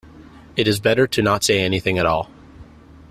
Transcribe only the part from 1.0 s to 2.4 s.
to not say anything at all.